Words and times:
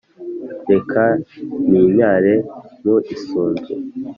reka 0.71 1.01
ninyare 1.69 2.33
mu 2.83 2.95
isunzu 3.13 3.71